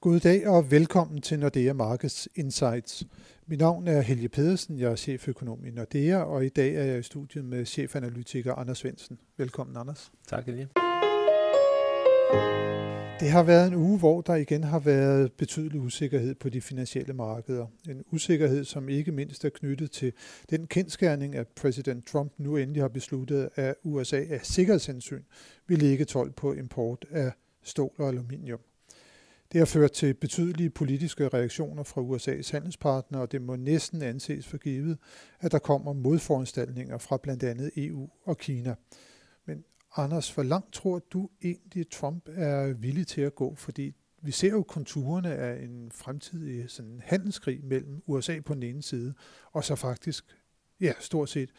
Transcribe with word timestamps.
God 0.00 0.20
dag 0.20 0.48
og 0.48 0.70
velkommen 0.70 1.22
til 1.22 1.38
Nordea 1.38 1.72
Markets 1.72 2.28
Insights. 2.34 3.06
Mit 3.46 3.58
navn 3.58 3.88
er 3.88 4.00
Helge 4.00 4.28
Pedersen, 4.28 4.78
jeg 4.78 4.90
er 4.90 4.96
cheføkonom 4.96 5.64
i 5.64 5.70
Nordea, 5.70 6.16
og 6.16 6.44
i 6.44 6.48
dag 6.48 6.74
er 6.74 6.84
jeg 6.84 6.98
i 6.98 7.02
studiet 7.02 7.44
med 7.44 7.64
chefanalytiker 7.64 8.54
Anders 8.54 8.78
Svendsen. 8.78 9.18
Velkommen, 9.36 9.76
Anders. 9.76 10.12
Tak, 10.28 10.46
Helge. 10.46 10.68
Det 13.20 13.30
har 13.30 13.42
været 13.42 13.68
en 13.68 13.74
uge, 13.74 13.98
hvor 13.98 14.20
der 14.20 14.34
igen 14.34 14.64
har 14.64 14.78
været 14.78 15.32
betydelig 15.32 15.80
usikkerhed 15.80 16.34
på 16.34 16.48
de 16.48 16.60
finansielle 16.60 17.12
markeder. 17.12 17.66
En 17.88 18.04
usikkerhed, 18.10 18.64
som 18.64 18.88
ikke 18.88 19.12
mindst 19.12 19.44
er 19.44 19.50
knyttet 19.50 19.90
til 19.90 20.12
den 20.50 20.66
kendskærning, 20.66 21.34
at 21.34 21.48
præsident 21.48 22.06
Trump 22.06 22.32
nu 22.38 22.56
endelig 22.56 22.82
har 22.82 22.88
besluttet, 22.88 23.48
at 23.54 23.74
USA 23.82 24.24
af 24.30 24.40
sikkerhedshensyn 24.42 25.22
vil 25.66 25.78
lægge 25.78 26.04
12 26.04 26.30
på 26.32 26.52
import 26.52 27.04
af 27.10 27.32
stål 27.62 27.92
og 27.98 28.08
aluminium. 28.08 28.60
Det 29.52 29.58
har 29.58 29.66
ført 29.66 29.92
til 29.92 30.14
betydelige 30.14 30.70
politiske 30.70 31.28
reaktioner 31.28 31.82
fra 31.82 32.00
USA's 32.00 32.52
handelspartnere, 32.52 33.22
og 33.22 33.32
det 33.32 33.42
må 33.42 33.56
næsten 33.56 34.02
anses 34.02 34.46
for 34.46 34.58
givet, 34.58 34.98
at 35.40 35.52
der 35.52 35.58
kommer 35.58 35.92
modforanstaltninger 35.92 36.98
fra 36.98 37.16
blandt 37.16 37.42
andet 37.42 37.70
EU 37.76 38.10
og 38.24 38.38
Kina. 38.38 38.74
Men 39.46 39.64
Anders, 39.96 40.30
hvor 40.30 40.42
langt 40.42 40.72
tror 40.72 40.98
du 40.98 41.28
egentlig, 41.42 41.90
Trump 41.90 42.28
er 42.32 42.72
villig 42.72 43.06
til 43.06 43.20
at 43.20 43.34
gå? 43.34 43.54
Fordi 43.54 43.94
vi 44.22 44.30
ser 44.30 44.50
jo 44.50 44.62
konturerne 44.62 45.34
af 45.34 45.62
en 45.62 45.90
fremtidig 45.90 46.70
sådan 46.70 47.00
handelskrig 47.04 47.64
mellem 47.64 48.02
USA 48.06 48.40
på 48.40 48.54
den 48.54 48.62
ene 48.62 48.82
side, 48.82 49.14
og 49.52 49.64
så 49.64 49.76
faktisk, 49.76 50.24
ja, 50.80 50.92
stort 51.00 51.28
set 51.28 51.50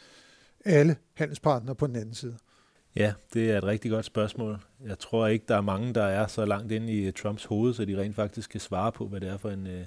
alle 0.64 0.96
handelspartnere 1.14 1.74
på 1.74 1.86
den 1.86 1.96
anden 1.96 2.14
side. 2.14 2.38
Ja, 2.96 3.12
det 3.34 3.50
er 3.50 3.58
et 3.58 3.64
rigtig 3.64 3.90
godt 3.90 4.04
spørgsmål. 4.04 4.58
Jeg 4.84 4.98
tror 4.98 5.26
ikke, 5.26 5.44
der 5.48 5.56
er 5.56 5.60
mange, 5.60 5.94
der 5.94 6.02
er 6.02 6.26
så 6.26 6.44
langt 6.44 6.72
inde 6.72 6.92
i 6.92 7.06
øh, 7.06 7.12
Trumps 7.12 7.44
hoved, 7.44 7.74
så 7.74 7.84
de 7.84 8.00
rent 8.00 8.16
faktisk 8.16 8.50
kan 8.50 8.60
svare 8.60 8.92
på, 8.92 9.06
hvad 9.06 9.20
det 9.20 9.28
er 9.28 9.36
for 9.36 9.50
en, 9.50 9.66
øh, 9.66 9.84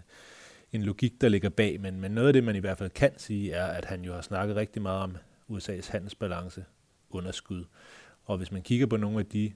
en 0.72 0.84
logik, 0.84 1.22
der 1.22 1.30
ligger 1.30 1.50
bag. 1.50 1.82
Men, 1.82 2.02
men 2.02 2.12
noget 2.12 2.28
af 2.28 2.34
det, 2.34 2.44
man 2.44 2.56
i 2.56 2.60
hvert 2.60 2.78
fald 2.78 2.90
kan 2.90 3.12
sige, 3.18 3.52
er, 3.52 3.66
at 3.66 3.86
han 3.86 4.04
jo 4.04 4.14
har 4.14 4.22
snakket 4.22 4.56
rigtig 4.56 4.82
meget 4.82 5.04
om 5.04 5.18
USA's 5.52 5.92
handelsbalance 5.92 6.66
underskud. 7.10 7.64
Og 8.26 8.38
hvis 8.38 8.52
man 8.52 8.62
kigger 8.62 8.88
på 8.88 8.98
nogle 8.98 9.20
af 9.20 9.26
de 9.26 9.52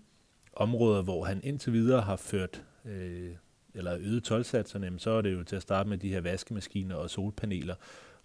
områder, 0.54 1.02
hvor 1.02 1.26
han 1.26 1.42
indtil 1.44 1.74
videre 1.74 2.02
har 2.02 2.16
ført 2.16 2.64
øh, 2.86 3.32
eller 3.74 3.98
øget 4.00 4.24
tolvsatserne, 4.24 5.00
så 5.00 5.12
er 5.12 5.22
det 5.22 5.34
jo 5.34 5.44
til 5.44 5.56
at 5.56 5.62
starte 5.62 5.90
med 5.90 5.98
de 5.98 6.10
her 6.10 6.22
vaskemaskiner 6.22 6.96
og 6.96 7.10
solpaneler, 7.10 7.76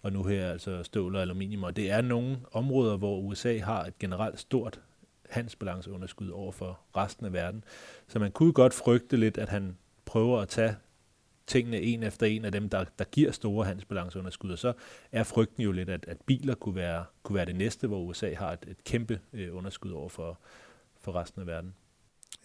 og 0.01 0.13
nu 0.13 0.23
her 0.23 0.51
altså 0.51 0.83
stål 0.83 1.15
og 1.15 1.21
aluminium. 1.21 1.63
Og 1.63 1.75
det 1.75 1.91
er 1.91 2.01
nogle 2.01 2.37
områder, 2.51 2.97
hvor 2.97 3.19
USA 3.19 3.57
har 3.57 3.85
et 3.85 3.99
generelt 3.99 4.39
stort 4.39 4.79
handelsbalanceunderskud 5.33 6.29
over 6.29 6.51
for 6.51 6.79
resten 6.95 7.25
af 7.25 7.33
verden. 7.33 7.63
Så 8.07 8.19
man 8.19 8.31
kunne 8.31 8.53
godt 8.53 8.73
frygte 8.73 9.17
lidt, 9.17 9.37
at 9.37 9.49
han 9.49 9.77
prøver 10.05 10.39
at 10.39 10.49
tage 10.49 10.75
tingene 11.47 11.81
en 11.81 12.03
efter 12.03 12.25
en 12.25 12.45
af 12.45 12.51
dem, 12.51 12.69
der, 12.69 12.85
der 12.99 13.05
giver 13.05 13.31
store 13.31 13.65
handelsbalanceunderskud. 13.65 14.51
Og 14.51 14.59
så 14.59 14.73
er 15.11 15.23
frygten 15.23 15.63
jo 15.63 15.71
lidt, 15.71 15.89
at, 15.89 16.05
at 16.07 16.17
biler 16.25 16.55
kunne 16.55 16.75
være, 16.75 17.05
kunne 17.23 17.35
være 17.35 17.45
det 17.45 17.55
næste, 17.55 17.87
hvor 17.87 17.99
USA 17.99 18.33
har 18.33 18.51
et, 18.51 18.65
et 18.67 18.83
kæmpe 18.83 19.19
øh, 19.33 19.55
underskud 19.55 19.91
over 19.91 20.09
for, 20.09 20.39
for 21.01 21.15
resten 21.15 21.41
af 21.41 21.47
verden. 21.47 21.73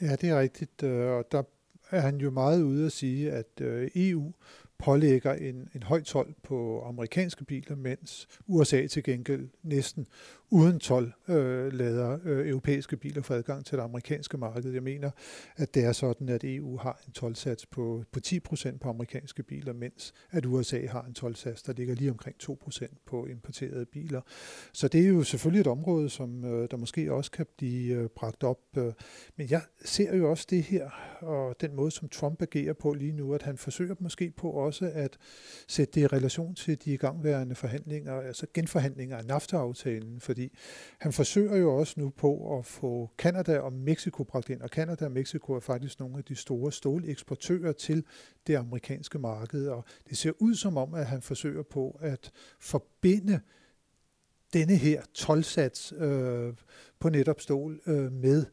Ja, 0.00 0.17
det 0.17 0.28
er 0.30 0.41
rigtigt. 0.41 0.83
Øh, 0.83 1.06
og 1.11 1.25
der 1.33 1.42
er 1.91 2.00
han 2.00 2.17
jo 2.17 2.30
meget 2.30 2.62
ude 2.62 2.86
at 2.86 2.92
sige, 2.92 3.33
at 3.33 3.61
øh, 3.61 3.91
EU 3.95 4.33
pålægger 4.78 5.34
en, 5.34 5.69
en 5.75 5.83
høj 5.83 6.02
tolv 6.02 6.34
på 6.42 6.83
amerikanske 6.83 7.45
biler, 7.45 7.77
mens 7.77 8.28
USA 8.47 8.86
til 8.86 9.02
gengæld 9.02 9.48
næsten 9.62 10.06
uden 10.50 10.78
tolv 10.78 11.12
øh, 11.28 11.72
lader 11.72 12.18
øh, 12.24 12.48
europæiske 12.48 12.96
biler 12.96 13.22
få 13.22 13.34
adgang 13.34 13.64
til 13.64 13.78
det 13.78 13.84
amerikanske 13.84 14.38
marked. 14.38 14.72
Jeg 14.72 14.82
mener, 14.82 15.10
at 15.56 15.74
det 15.74 15.84
er 15.84 15.92
sådan, 15.92 16.28
at 16.28 16.44
EU 16.44 16.77
har 16.77 17.00
en 17.06 17.12
tolvsats 17.12 17.66
på, 17.66 18.05
på 18.12 18.20
10% 18.27 18.78
på 18.78 18.88
amerikanske 18.88 19.42
biler, 19.42 19.72
mens 19.72 20.14
at 20.30 20.46
USA 20.46 20.86
har 20.86 21.02
en 21.02 21.14
tolvsats, 21.14 21.62
der 21.62 21.72
ligger 21.72 21.94
lige 21.94 22.10
omkring 22.10 22.36
2% 22.42 22.86
på 23.06 23.27
importerede 23.27 23.86
biler. 23.86 24.20
Så 24.72 24.88
det 24.88 25.05
er 25.05 25.08
jo 25.08 25.22
selvfølgelig 25.22 25.60
et 25.60 25.66
område, 25.66 26.10
som 26.10 26.45
øh, 26.45 26.68
der 26.70 26.77
måske 26.77 27.12
også 27.12 27.30
kan 27.30 27.46
blive 27.56 27.94
øh, 27.94 28.08
bragt 28.08 28.44
op. 28.44 28.61
Øh. 28.77 28.92
Men 29.36 29.50
jeg 29.50 29.62
ser 29.84 30.17
jo 30.17 30.30
også 30.30 30.46
det 30.50 30.62
her, 30.62 30.90
og 31.20 31.61
den 31.61 31.77
måde, 31.77 31.90
som 31.90 32.08
Trump 32.08 32.42
agerer 32.42 32.73
på 32.73 32.92
lige 32.92 33.12
nu, 33.12 33.34
at 33.34 33.42
han 33.42 33.58
forsøger 33.58 33.94
måske 34.00 34.30
på 34.30 34.50
også 34.50 34.90
at 34.94 35.18
sætte 35.68 35.92
det 35.94 36.00
i 36.00 36.06
relation 36.06 36.55
til 36.55 36.84
de 36.84 36.92
igangværende 36.92 37.55
forhandlinger, 37.55 38.20
altså 38.20 38.46
genforhandlinger 38.55 39.17
af 39.17 39.24
NAFTA-aftalen, 39.24 40.20
for 40.20 40.34
fordi 40.38 40.58
han 40.98 41.12
forsøger 41.12 41.56
jo 41.56 41.76
også 41.76 41.94
nu 41.96 42.10
på 42.10 42.58
at 42.58 42.66
få 42.66 43.10
Kanada 43.18 43.58
og 43.58 43.72
Mexico 43.72 44.24
bragt 44.24 44.50
ind, 44.50 44.62
og 44.62 44.70
Kanada 44.70 45.04
og 45.04 45.12
Mexico 45.12 45.52
er 45.52 45.60
faktisk 45.60 46.00
nogle 46.00 46.18
af 46.18 46.24
de 46.24 46.34
store 46.34 46.72
ståleksportører 46.72 47.72
til 47.72 48.04
det 48.46 48.54
amerikanske 48.54 49.18
marked, 49.18 49.68
og 49.68 49.84
det 50.08 50.18
ser 50.18 50.32
ud 50.38 50.54
som 50.54 50.76
om, 50.76 50.94
at 50.94 51.06
han 51.06 51.22
forsøger 51.22 51.62
på 51.62 51.98
at 52.00 52.30
forbinde 52.60 53.40
denne 54.52 54.76
her 54.76 55.02
tolvsats 55.14 55.92
øh, 55.98 56.52
på 56.98 57.08
netop 57.08 57.40
stål 57.40 57.80
øh, 57.86 58.12
med 58.12 58.44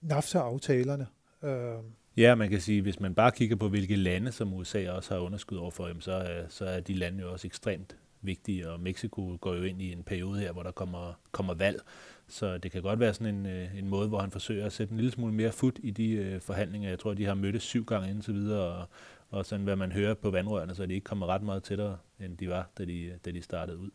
NAFTA-aftalerne. 0.00 1.06
Øh. 1.44 1.78
Ja, 2.16 2.34
man 2.34 2.50
kan 2.50 2.60
sige, 2.60 2.82
hvis 2.82 3.00
man 3.00 3.14
bare 3.14 3.30
kigger 3.30 3.56
på, 3.56 3.68
hvilke 3.68 3.96
lande, 3.96 4.32
som 4.32 4.54
USA 4.54 4.90
også 4.90 5.14
har 5.14 5.20
underskud 5.20 5.58
overfor, 5.58 6.00
så, 6.00 6.44
så 6.48 6.64
er 6.64 6.80
de 6.80 6.94
lande 6.94 7.22
jo 7.22 7.32
også 7.32 7.46
ekstremt 7.46 7.96
vigtige, 8.22 8.70
og 8.70 8.80
Mexico 8.80 9.38
går 9.40 9.54
jo 9.54 9.62
ind 9.62 9.82
i 9.82 9.92
en 9.92 10.02
periode 10.02 10.40
her, 10.40 10.52
hvor 10.52 10.62
der 10.62 10.70
kommer, 10.70 11.12
kommer 11.32 11.54
valg, 11.54 11.80
så 12.28 12.58
det 12.58 12.72
kan 12.72 12.82
godt 12.82 13.00
være 13.00 13.14
sådan 13.14 13.34
en, 13.34 13.46
øh, 13.46 13.78
en 13.78 13.88
måde, 13.88 14.08
hvor 14.08 14.18
han 14.18 14.30
forsøger 14.30 14.66
at 14.66 14.72
sætte 14.72 14.92
en 14.92 14.96
lille 14.96 15.12
smule 15.12 15.32
mere 15.32 15.52
fod 15.52 15.72
i 15.82 15.90
de 15.90 16.10
øh, 16.10 16.40
forhandlinger. 16.40 16.88
Jeg 16.88 16.98
tror, 16.98 17.14
de 17.14 17.24
har 17.24 17.34
mødtes 17.34 17.62
syv 17.62 17.84
gange 17.84 18.10
indtil 18.10 18.34
videre, 18.34 18.62
og, 18.62 18.88
og 19.30 19.46
sådan 19.46 19.64
hvad 19.64 19.76
man 19.76 19.92
hører 19.92 20.14
på 20.14 20.30
vandrørene, 20.30 20.74
så 20.74 20.82
er 20.82 20.86
de 20.86 20.94
ikke 20.94 21.04
kommet 21.04 21.28
ret 21.28 21.42
meget 21.42 21.62
tættere, 21.62 21.98
end 22.20 22.36
de 22.36 22.48
var, 22.48 22.70
da 22.78 22.84
de, 22.84 23.18
da 23.24 23.30
de 23.30 23.42
startede 23.42 23.78
ud. 23.78 23.90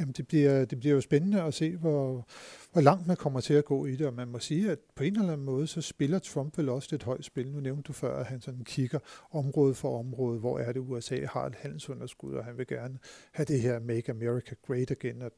Jamen, 0.00 0.12
det 0.12 0.28
bliver, 0.28 0.64
det 0.64 0.80
bliver 0.80 0.94
jo 0.94 1.00
spændende 1.00 1.42
at 1.42 1.54
se, 1.54 1.76
hvor, 1.76 2.28
hvor 2.72 2.80
langt 2.80 3.06
man 3.06 3.16
kommer 3.16 3.40
til 3.40 3.54
at 3.54 3.64
gå 3.64 3.86
i 3.86 3.96
det, 3.96 4.06
og 4.06 4.14
man 4.14 4.28
må 4.28 4.38
sige, 4.38 4.70
at 4.70 4.78
på 4.94 5.04
en 5.04 5.12
eller 5.16 5.32
anden 5.32 5.46
måde, 5.46 5.66
så 5.66 5.80
spiller 5.80 6.18
Trump 6.18 6.58
vel 6.58 6.68
også 6.68 6.94
et 6.94 7.02
højt 7.02 7.24
spil. 7.24 7.52
Nu 7.52 7.60
nævnte 7.60 7.82
du 7.82 7.92
før, 7.92 8.16
at 8.16 8.26
han 8.26 8.40
sådan 8.40 8.64
kigger 8.64 8.98
område 9.30 9.74
for 9.74 9.98
område, 9.98 10.38
hvor 10.38 10.58
er 10.58 10.72
det 10.72 10.80
USA 10.80 11.26
har 11.26 11.46
et 11.46 11.54
handelsunderskud, 11.54 12.34
og 12.34 12.44
han 12.44 12.58
vil 12.58 12.66
gerne 12.66 12.98
have 13.32 13.44
det 13.44 13.60
her 13.60 13.80
Make 13.80 14.10
America 14.10 14.54
Great 14.66 14.90
Again, 14.90 15.22
og 15.22 15.30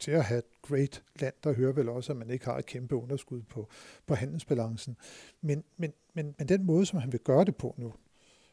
til 0.00 0.10
at 0.10 0.24
have 0.24 0.38
et 0.38 0.62
great 0.62 1.02
land, 1.20 1.34
der 1.44 1.52
hører 1.52 1.72
vel 1.72 1.88
også, 1.88 2.12
at 2.12 2.18
man 2.18 2.30
ikke 2.30 2.44
har 2.44 2.58
et 2.58 2.66
kæmpe 2.66 2.96
underskud 2.96 3.42
på, 3.42 3.68
på 4.06 4.14
handelsbalancen. 4.14 4.96
Men, 5.40 5.64
men, 5.76 5.92
men, 6.14 6.34
men 6.38 6.48
den 6.48 6.66
måde, 6.66 6.86
som 6.86 6.98
han 6.98 7.12
vil 7.12 7.20
gøre 7.20 7.44
det 7.44 7.56
på 7.56 7.74
nu, 7.78 7.92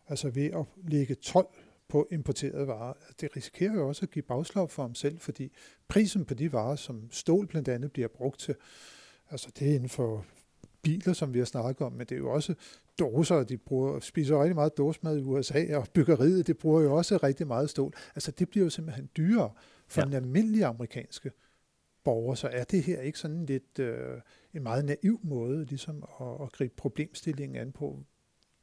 altså 0.07 0.29
ved 0.29 0.45
at 0.45 0.65
lægge 0.87 1.15
12 1.15 1.47
på 1.91 2.07
importerede 2.11 2.67
varer. 2.67 2.93
Det 3.21 3.35
risikerer 3.35 3.73
jo 3.73 3.87
også 3.87 4.05
at 4.05 4.11
give 4.11 4.23
bagslag 4.23 4.69
for 4.69 4.83
ham 4.83 4.95
selv, 4.95 5.19
fordi 5.19 5.51
prisen 5.87 6.25
på 6.25 6.33
de 6.33 6.53
varer, 6.53 6.75
som 6.75 7.11
stål 7.11 7.47
blandt 7.47 7.67
andet 7.67 7.91
bliver 7.91 8.07
brugt 8.07 8.39
til, 8.39 8.55
altså 9.31 9.51
det 9.59 9.69
er 9.69 9.75
inden 9.75 9.89
for 9.89 10.25
biler, 10.81 11.13
som 11.13 11.33
vi 11.33 11.39
har 11.39 11.45
snakket 11.45 11.81
om, 11.81 11.91
men 11.93 12.07
det 12.07 12.15
er 12.15 12.19
jo 12.19 12.31
også 12.31 12.53
doser, 12.99 13.43
de 13.43 13.57
bruger, 13.57 13.99
spiser 13.99 14.41
rigtig 14.41 14.55
meget 14.55 14.77
dåsemad 14.77 15.17
i 15.17 15.21
USA, 15.21 15.77
og 15.77 15.87
byggeriet, 15.93 16.47
det 16.47 16.57
bruger 16.57 16.81
jo 16.81 16.95
også 16.95 17.17
rigtig 17.17 17.47
meget 17.47 17.69
stål. 17.69 17.93
Altså 18.15 18.31
det 18.31 18.49
bliver 18.49 18.63
jo 18.63 18.69
simpelthen 18.69 19.09
dyrere 19.17 19.51
for 19.87 20.01
ja. 20.01 20.05
den 20.05 20.13
almindelige 20.13 20.65
amerikanske 20.65 21.31
borger, 22.03 22.35
så 22.35 22.47
er 22.47 22.63
det 22.63 22.83
her 22.83 23.01
ikke 23.01 23.19
sådan 23.19 23.45
lidt 23.45 23.79
øh, 23.79 24.21
en 24.53 24.63
meget 24.63 24.85
naiv 24.85 25.19
måde 25.23 25.65
ligesom 25.65 26.03
at, 26.21 26.27
at 26.43 26.51
gribe 26.51 26.73
problemstillingen 26.77 27.55
an 27.55 27.71
på, 27.71 28.03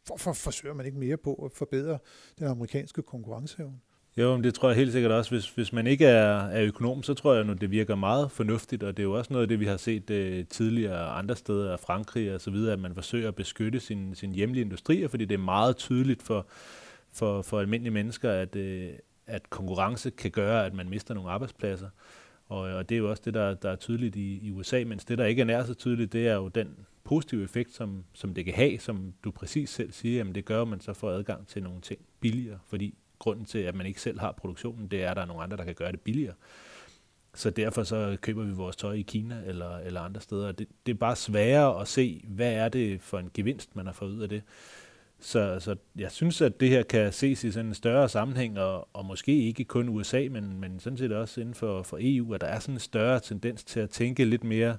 hvorfor 0.08 0.32
forsøger 0.32 0.74
man 0.74 0.86
ikke 0.86 0.98
mere 0.98 1.16
på 1.16 1.34
at 1.34 1.52
forbedre 1.52 1.98
den 2.38 2.46
amerikanske 2.46 3.02
konkurrenceevne? 3.02 3.78
Jo, 4.18 4.34
men 4.34 4.44
det 4.44 4.54
tror 4.54 4.68
jeg 4.68 4.76
helt 4.76 4.92
sikkert 4.92 5.12
også. 5.12 5.30
Hvis, 5.30 5.50
hvis 5.50 5.72
man 5.72 5.86
ikke 5.86 6.06
er, 6.06 6.38
er 6.38 6.64
økonom, 6.64 7.02
så 7.02 7.14
tror 7.14 7.34
jeg, 7.34 7.50
at 7.50 7.60
det 7.60 7.70
virker 7.70 7.94
meget 7.94 8.30
fornuftigt, 8.30 8.82
og 8.82 8.96
det 8.96 9.02
er 9.02 9.04
jo 9.04 9.12
også 9.12 9.32
noget 9.32 9.42
af 9.42 9.48
det, 9.48 9.60
vi 9.60 9.66
har 9.66 9.76
set 9.76 10.10
øh, 10.10 10.44
tidligere 10.46 11.08
andre 11.08 11.36
steder, 11.36 11.72
af 11.72 11.80
Frankrig 11.80 12.34
og 12.34 12.40
så 12.40 12.50
videre, 12.50 12.72
at 12.72 12.78
man 12.78 12.94
forsøger 12.94 13.28
at 13.28 13.34
beskytte 13.34 13.80
sin, 13.80 14.14
sin 14.14 14.32
hjemlige 14.32 14.64
industrier, 14.64 15.08
fordi 15.08 15.24
det 15.24 15.34
er 15.34 15.38
meget 15.38 15.76
tydeligt 15.76 16.22
for, 16.22 16.46
for, 17.12 17.42
for 17.42 17.60
almindelige 17.60 17.92
mennesker, 17.92 18.30
at, 18.30 18.56
øh, 18.56 18.90
at 19.26 19.50
konkurrence 19.50 20.10
kan 20.10 20.30
gøre, 20.30 20.66
at 20.66 20.74
man 20.74 20.88
mister 20.88 21.14
nogle 21.14 21.30
arbejdspladser. 21.30 21.88
Og, 22.48 22.60
og 22.60 22.88
det 22.88 22.94
er 22.94 22.98
jo 22.98 23.10
også 23.10 23.22
det, 23.24 23.34
der, 23.34 23.54
der 23.54 23.70
er 23.70 23.76
tydeligt 23.76 24.16
i, 24.16 24.38
i 24.42 24.50
USA, 24.50 24.84
mens 24.86 25.04
det, 25.04 25.18
der 25.18 25.24
ikke 25.24 25.40
er 25.40 25.46
nær 25.46 25.64
så 25.64 25.74
tydeligt, 25.74 26.12
det 26.12 26.28
er 26.28 26.34
jo 26.34 26.48
den 26.48 26.76
positive 27.08 27.44
effekt, 27.44 27.74
som, 27.74 28.04
som 28.12 28.34
det 28.34 28.44
kan 28.44 28.54
have, 28.54 28.78
som 28.78 29.12
du 29.24 29.30
præcis 29.30 29.70
selv 29.70 29.92
siger, 29.92 30.16
jamen 30.16 30.34
det 30.34 30.44
gør, 30.44 30.62
at 30.62 30.68
man 30.68 30.80
så 30.80 30.92
får 30.92 31.10
adgang 31.10 31.46
til 31.46 31.62
nogle 31.62 31.80
ting 31.80 32.00
billigere, 32.20 32.58
fordi 32.66 32.94
grunden 33.18 33.44
til, 33.44 33.58
at 33.58 33.74
man 33.74 33.86
ikke 33.86 34.00
selv 34.00 34.20
har 34.20 34.32
produktionen, 34.32 34.88
det 34.88 35.02
er, 35.02 35.10
at 35.10 35.16
der 35.16 35.22
er 35.22 35.26
nogle 35.26 35.42
andre, 35.42 35.56
der 35.56 35.64
kan 35.64 35.74
gøre 35.74 35.92
det 35.92 36.00
billigere. 36.00 36.34
Så 37.34 37.50
derfor 37.50 37.82
så 37.82 38.16
køber 38.20 38.44
vi 38.44 38.52
vores 38.52 38.76
tøj 38.76 38.92
i 38.92 39.02
Kina 39.02 39.42
eller, 39.46 39.78
eller 39.78 40.00
andre 40.00 40.20
steder. 40.20 40.52
Det, 40.52 40.68
det 40.86 40.92
er 40.92 40.96
bare 40.98 41.16
sværere 41.16 41.80
at 41.80 41.88
se, 41.88 42.24
hvad 42.28 42.52
er 42.52 42.68
det 42.68 43.02
for 43.02 43.18
en 43.18 43.30
gevinst, 43.34 43.76
man 43.76 43.86
har 43.86 43.92
fået 43.92 44.10
ud 44.10 44.22
af 44.22 44.28
det. 44.28 44.42
Så, 45.20 45.60
så 45.60 45.76
jeg 45.96 46.12
synes, 46.12 46.40
at 46.40 46.60
det 46.60 46.68
her 46.68 46.82
kan 46.82 47.12
ses 47.12 47.44
i 47.44 47.50
sådan 47.50 47.66
en 47.66 47.74
større 47.74 48.08
sammenhæng, 48.08 48.58
og, 48.58 48.88
og 48.92 49.04
måske 49.04 49.32
ikke 49.32 49.64
kun 49.64 49.88
USA, 49.88 50.28
men, 50.30 50.60
men 50.60 50.80
sådan 50.80 50.96
set 50.96 51.12
også 51.12 51.40
inden 51.40 51.54
for, 51.54 51.82
for 51.82 51.98
EU, 52.00 52.34
at 52.34 52.40
der 52.40 52.46
er 52.46 52.58
sådan 52.58 52.74
en 52.74 52.80
større 52.80 53.20
tendens 53.20 53.64
til 53.64 53.80
at 53.80 53.90
tænke 53.90 54.24
lidt 54.24 54.44
mere 54.44 54.70
øh, 54.70 54.76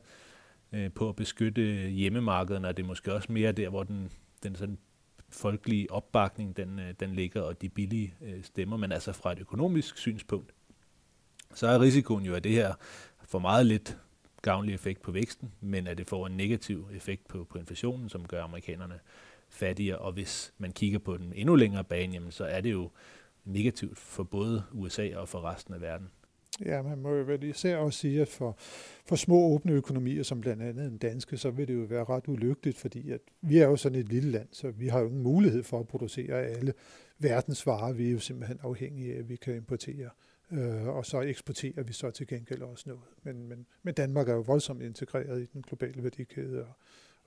Øh, 0.73 0.91
på 0.91 1.09
at 1.09 1.15
beskytte 1.15 1.89
hjemmemarkederne, 1.89 2.67
og 2.67 2.77
det 2.77 2.83
er 2.83 2.87
måske 2.87 3.13
også 3.13 3.31
mere 3.31 3.51
der, 3.51 3.69
hvor 3.69 3.83
den, 3.83 4.11
den 4.43 4.55
sådan 4.55 4.77
folkelige 5.29 5.91
opbakning, 5.91 6.57
den, 6.57 6.79
øh, 6.79 6.93
den 6.99 7.15
ligger, 7.15 7.41
og 7.41 7.61
de 7.61 7.69
billige 7.69 8.13
øh, 8.21 8.43
stemmer. 8.43 8.77
Men 8.77 8.91
altså 8.91 9.13
fra 9.13 9.31
et 9.31 9.39
økonomisk 9.39 9.97
synspunkt, 9.97 10.53
så 11.53 11.67
er 11.67 11.81
risikoen 11.81 12.25
jo, 12.25 12.33
at 12.33 12.43
det 12.43 12.51
her 12.51 12.73
får 13.23 13.39
meget 13.39 13.65
lidt 13.65 13.97
gavnlig 14.41 14.73
effekt 14.73 15.01
på 15.01 15.11
væksten, 15.11 15.51
men 15.61 15.87
at 15.87 15.97
det 15.97 16.07
får 16.07 16.27
en 16.27 16.37
negativ 16.37 16.87
effekt 16.93 17.27
på, 17.27 17.43
på 17.43 17.57
inflationen, 17.57 18.09
som 18.09 18.27
gør 18.27 18.43
amerikanerne 18.43 18.99
fattigere. 19.49 19.97
Og 19.97 20.11
hvis 20.11 20.53
man 20.57 20.71
kigger 20.71 20.99
på 20.99 21.17
den 21.17 21.33
endnu 21.33 21.55
længere 21.55 21.83
bane, 21.83 22.13
jamen, 22.13 22.31
så 22.31 22.45
er 22.45 22.61
det 22.61 22.71
jo 22.71 22.91
negativt 23.45 23.97
for 23.97 24.23
både 24.23 24.63
USA 24.71 25.15
og 25.15 25.29
for 25.29 25.41
resten 25.41 25.73
af 25.73 25.81
verden. 25.81 26.09
Ja, 26.65 26.81
man 26.81 26.99
må 26.99 27.15
jo 27.15 27.23
vel 27.23 27.43
især 27.43 27.77
også 27.77 27.99
sige, 27.99 28.21
at 28.21 28.27
for, 28.27 28.57
for 29.05 29.15
små 29.15 29.35
åbne 29.35 29.71
økonomier, 29.71 30.23
som 30.23 30.41
blandt 30.41 30.63
andet 30.63 30.91
den 30.91 30.97
danske, 30.97 31.37
så 31.37 31.49
vil 31.49 31.67
det 31.67 31.73
jo 31.73 31.79
være 31.79 32.03
ret 32.03 32.27
ulykkeligt, 32.27 32.77
fordi 32.77 33.11
at 33.11 33.21
vi 33.41 33.57
er 33.57 33.67
jo 33.67 33.75
sådan 33.75 33.99
et 33.99 34.09
lille 34.09 34.31
land, 34.31 34.47
så 34.51 34.71
vi 34.71 34.87
har 34.87 34.99
jo 34.99 35.05
ingen 35.05 35.23
mulighed 35.23 35.63
for 35.63 35.79
at 35.79 35.87
producere 35.87 36.41
alle 36.41 36.73
verdens 37.19 37.65
varer. 37.65 37.93
Vi 37.93 38.07
er 38.07 38.11
jo 38.11 38.19
simpelthen 38.19 38.59
afhængige 38.63 39.15
af, 39.15 39.19
at 39.19 39.29
vi 39.29 39.35
kan 39.35 39.55
importere 39.55 40.09
øh, 40.51 40.87
og 40.87 41.05
så 41.05 41.21
eksporterer 41.21 41.83
vi 41.83 41.93
så 41.93 42.11
til 42.11 42.27
gengæld 42.27 42.61
også 42.61 42.83
noget. 42.87 43.03
Men, 43.23 43.47
men, 43.47 43.65
men 43.83 43.93
Danmark 43.93 44.29
er 44.29 44.33
jo 44.33 44.41
voldsomt 44.41 44.81
integreret 44.81 45.41
i 45.41 45.45
den 45.45 45.61
globale 45.61 46.03
værdikæde 46.03 46.61
og, 46.61 46.73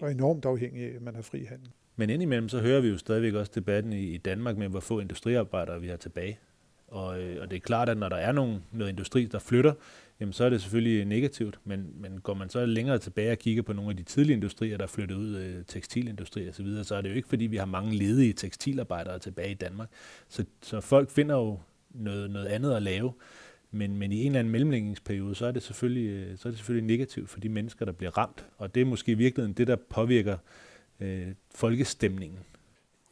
og 0.00 0.10
enormt 0.10 0.44
afhængig 0.44 0.84
af, 0.84 0.94
at 0.96 1.02
man 1.02 1.14
har 1.14 1.22
fri 1.22 1.44
handel. 1.44 1.70
Men 1.96 2.10
indimellem 2.10 2.48
så 2.48 2.60
hører 2.60 2.80
vi 2.80 2.88
jo 2.88 2.98
stadigvæk 2.98 3.34
også 3.34 3.52
debatten 3.54 3.92
i, 3.92 4.14
i 4.14 4.18
Danmark 4.18 4.56
med, 4.56 4.68
hvor 4.68 4.80
få 4.80 5.00
industriarbejdere 5.00 5.80
vi 5.80 5.88
har 5.88 5.96
tilbage. 5.96 6.38
Og, 6.92 7.20
øh, 7.20 7.42
og 7.42 7.50
det 7.50 7.56
er 7.56 7.60
klart, 7.60 7.88
at 7.88 7.98
når 7.98 8.08
der 8.08 8.16
er 8.16 8.32
nogen, 8.32 8.62
noget 8.72 8.90
industri, 8.90 9.24
der 9.24 9.38
flytter, 9.38 9.72
jamen 10.20 10.32
så 10.32 10.44
er 10.44 10.50
det 10.50 10.62
selvfølgelig 10.62 11.04
negativt. 11.04 11.58
Men, 11.64 11.92
men 11.94 12.20
går 12.20 12.34
man 12.34 12.50
så 12.50 12.66
længere 12.66 12.98
tilbage 12.98 13.32
og 13.32 13.38
kigger 13.38 13.62
på 13.62 13.72
nogle 13.72 13.90
af 13.90 13.96
de 13.96 14.02
tidlige 14.02 14.34
industrier, 14.34 14.76
der 14.76 14.84
er 14.84 14.88
flyttet 14.88 15.16
ud, 15.16 15.36
øh, 15.36 15.64
tekstilindustri 15.66 16.48
osv., 16.48 16.52
så, 16.52 16.62
videre, 16.62 16.84
så 16.84 16.94
er 16.94 17.00
det 17.00 17.10
jo 17.10 17.14
ikke, 17.14 17.28
fordi 17.28 17.46
vi 17.46 17.56
har 17.56 17.64
mange 17.64 17.96
ledige 17.96 18.32
tekstilarbejdere 18.32 19.18
tilbage 19.18 19.50
i 19.50 19.54
Danmark. 19.54 19.88
Så, 20.28 20.44
så 20.62 20.80
folk 20.80 21.10
finder 21.10 21.34
jo 21.34 21.58
noget, 21.90 22.30
noget 22.30 22.46
andet 22.46 22.72
at 22.72 22.82
lave. 22.82 23.12
Men, 23.70 23.96
men 23.96 24.12
i 24.12 24.20
en 24.20 24.26
eller 24.26 24.38
anden 24.38 24.52
mellemlægningsperiode, 24.52 25.34
så 25.34 25.46
er, 25.46 25.52
det 25.52 25.62
selvfølgelig, 25.62 26.08
øh, 26.08 26.38
så 26.38 26.48
er 26.48 26.50
det 26.50 26.58
selvfølgelig 26.58 26.86
negativt 26.86 27.30
for 27.30 27.40
de 27.40 27.48
mennesker, 27.48 27.84
der 27.84 27.92
bliver 27.92 28.18
ramt. 28.18 28.46
Og 28.58 28.74
det 28.74 28.80
er 28.80 28.84
måske 28.84 29.12
i 29.12 29.14
virkeligheden 29.14 29.52
det, 29.52 29.66
der 29.66 29.76
påvirker 29.90 30.36
øh, 31.00 31.28
folkestemningen 31.54 32.38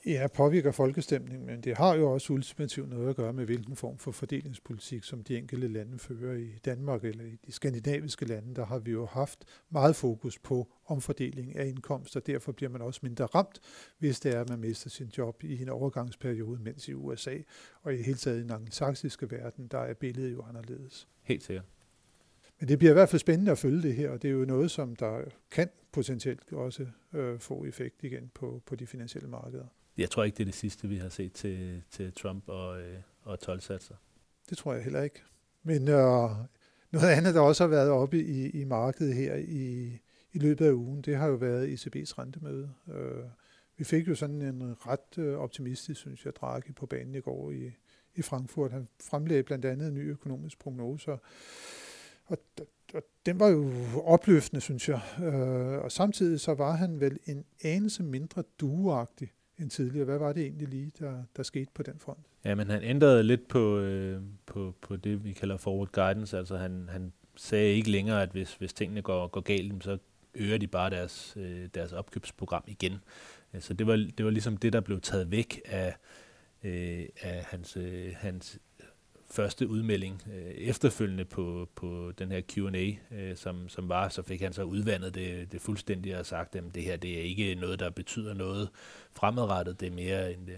Ja, 0.07 0.27
påvirker 0.35 0.73
folkestemningen, 0.73 1.47
men 1.47 1.61
det 1.61 1.77
har 1.77 1.95
jo 1.95 2.13
også 2.13 2.33
ultimativt 2.33 2.89
noget 2.89 3.09
at 3.09 3.17
gøre 3.17 3.33
med, 3.33 3.45
hvilken 3.45 3.77
form 3.77 3.99
for 3.99 4.13
fordelingspolitik, 4.13 5.05
som 5.05 5.23
de 5.23 5.39
enkelte 5.39 5.69
lande 5.69 5.99
fører 5.99 6.37
i 6.37 6.59
Danmark 6.65 7.05
eller 7.05 7.25
i 7.25 7.39
de 7.47 7.53
skandinaviske 7.53 8.25
lande. 8.25 8.55
Der 8.55 8.65
har 8.65 8.79
vi 8.79 8.91
jo 8.91 9.07
haft 9.07 9.45
meget 9.71 9.97
fokus 9.97 10.39
på 10.39 10.73
omfordeling 10.87 11.57
af 11.57 11.67
indkomster. 11.67 12.21
Derfor 12.21 12.53
bliver 12.53 12.71
man 12.71 12.83
også 12.83 13.01
mindre 13.03 13.25
ramt, 13.25 13.61
hvis 13.99 14.21
det 14.21 14.35
er, 14.35 14.41
at 14.41 14.49
man 14.49 14.59
mister 14.59 14.91
sin 14.91 15.07
job 15.19 15.45
i 15.45 15.63
en 15.63 15.69
overgangsperiode, 15.69 16.61
mens 16.63 16.89
i 16.89 16.95
USA 16.95 17.37
og 17.83 17.95
i 17.95 18.03
hele 18.03 18.19
taget 18.19 18.39
i 18.39 18.43
den 18.43 18.51
angelsaksiske 18.51 19.31
verden, 19.31 19.67
der 19.67 19.79
er 19.79 19.95
billedet 19.95 20.33
jo 20.33 20.43
anderledes. 20.43 21.09
Helt 21.23 21.43
sikkert. 21.43 21.67
Men 22.61 22.69
det 22.69 22.79
bliver 22.79 22.93
i 22.93 22.95
hvert 22.95 23.09
fald 23.09 23.21
spændende 23.21 23.53
at 23.53 23.59
følge 23.59 23.83
det 23.83 23.95
her, 23.95 24.11
og 24.11 24.23
det 24.23 24.29
er 24.29 24.33
jo 24.33 24.45
noget, 24.45 24.71
som 24.71 24.97
der 24.97 25.21
kan 25.51 25.69
potentielt 25.93 26.53
også 26.53 26.87
øh, 27.13 27.39
få 27.39 27.65
effekt 27.65 28.05
igen 28.05 28.31
på, 28.35 28.63
på 28.67 28.77
de 28.77 28.87
finansielle 28.87 29.29
markeder 29.29 29.67
jeg 29.99 30.11
tror 30.11 30.25
ikke, 30.25 30.37
det 30.37 30.43
er 30.43 30.47
det 30.47 30.55
sidste, 30.55 30.89
vi 30.89 30.97
har 30.97 31.09
set 31.09 31.33
til, 31.33 31.83
til 31.91 32.13
Trump 32.13 32.49
og, 32.49 32.81
øh, 32.81 32.99
og 33.23 33.39
12-satser. 33.43 33.95
Det 34.51 34.59
tror 34.59 34.75
jeg 34.75 34.83
heller 34.83 35.03
ikke. 35.03 35.23
Men 35.63 35.89
øh, 35.89 36.31
noget 36.91 37.09
andet, 37.17 37.35
der 37.35 37.41
også 37.41 37.63
har 37.63 37.69
været 37.69 37.91
oppe 37.91 38.25
i, 38.25 38.51
i 38.51 38.65
markedet 38.65 39.15
her 39.15 39.35
i, 39.37 39.93
i 40.33 40.39
løbet 40.39 40.67
af 40.67 40.73
ugen, 40.73 41.03
det 41.03 41.17
har 41.17 41.27
jo 41.27 41.35
været 41.35 41.75
ECB's 41.75 42.19
rentemøde. 42.19 42.71
Øh, 42.93 43.25
vi 43.77 43.85
fik 43.85 44.09
jo 44.09 44.15
sådan 44.15 44.43
en 44.43 44.75
ret 44.87 45.19
øh, 45.19 45.39
optimistisk, 45.39 46.01
synes 46.01 46.25
jeg, 46.25 46.37
Draghi 46.37 46.73
på 46.73 46.87
banen 46.87 47.15
i 47.15 47.21
går 47.21 47.51
i, 47.51 47.71
i 48.15 48.23
Frankfurt. 48.23 48.73
Han 48.73 48.89
fremlagde 49.01 49.43
blandt 49.43 49.65
andet 49.65 49.89
en 49.89 49.95
ny 49.95 50.11
økonomisk 50.11 50.59
prognose, 50.59 51.13
og, 51.13 51.21
og, 52.27 52.39
og 52.95 53.03
den 53.27 53.41
var 53.41 53.49
jo 53.49 53.73
opløftende, 54.05 54.61
synes 54.61 54.89
jeg. 54.89 55.01
Øh, 55.23 55.85
og 55.85 55.93
samtidig 55.93 56.41
så 56.41 56.55
var 56.55 56.73
han 56.73 57.01
vel 57.01 57.19
en 57.27 57.45
anelse 57.63 58.03
mindre 58.03 58.43
dueagtig 58.61 59.33
end 59.61 59.71
tidligere. 59.71 60.05
Hvad 60.05 60.19
var 60.19 60.33
det 60.33 60.43
egentlig 60.43 60.69
lige, 60.69 60.93
der, 60.99 61.23
der 61.37 61.43
skete 61.43 61.71
på 61.75 61.83
den 61.83 61.99
front? 61.99 62.19
Ja, 62.45 62.55
men 62.55 62.71
han 62.71 62.83
ændrede 62.83 63.23
lidt 63.23 63.49
på, 63.49 63.79
øh, 63.79 64.23
på, 64.47 64.75
på 64.81 64.97
det, 64.97 65.25
vi 65.25 65.33
kalder 65.33 65.57
forward 65.57 65.93
guidance. 65.93 66.39
Altså 66.39 66.57
han, 66.57 66.89
han 66.93 67.13
sagde 67.37 67.75
ikke 67.75 67.91
længere, 67.91 68.23
at 68.23 68.31
hvis, 68.31 68.55
hvis 68.55 68.73
tingene 68.73 69.03
går, 69.03 69.27
går 69.27 69.41
galt, 69.41 69.85
så 69.85 69.99
øger 70.35 70.59
de 70.59 70.67
bare 70.67 70.91
deres, 70.91 71.35
øh, 71.37 71.69
deres 71.75 71.93
opkøbsprogram 71.93 72.65
igen. 72.67 72.99
Så 73.59 73.75
det 73.75 73.87
var, 73.87 73.97
det 73.97 74.25
var 74.25 74.31
ligesom 74.31 74.57
det, 74.57 74.73
der 74.73 74.81
blev 74.81 75.01
taget 75.01 75.31
væk 75.31 75.61
af, 75.65 75.97
øh, 76.65 77.07
af 77.23 77.45
hans, 77.45 77.77
øh, 77.77 78.13
hans 78.17 78.59
første 79.31 79.69
udmelding 79.69 80.23
øh, 80.33 80.51
efterfølgende 80.51 81.25
på, 81.25 81.69
på 81.75 82.13
den 82.19 82.33
her 82.33 82.41
Q&A, 82.41 82.93
øh, 83.17 83.37
som, 83.37 83.69
som 83.69 83.89
var, 83.89 84.09
så 84.09 84.23
fik 84.23 84.41
han 84.41 84.53
så 84.53 84.63
udvandet 84.63 85.15
det, 85.15 85.53
det 85.53 85.61
fuldstændig 85.61 86.19
og 86.19 86.27
sagt, 86.27 86.57
at 86.57 86.65
det 86.75 86.83
her 86.83 86.97
det 86.97 87.19
er 87.19 87.23
ikke 87.23 87.55
noget, 87.55 87.81
der 87.81 87.91
betyder 87.91 88.35
noget 88.35 88.69
fremadrettet, 89.13 89.81
det 89.81 89.87
er 89.87 89.93
mere 89.93 90.33
en, 90.33 90.49
øh, 90.49 90.57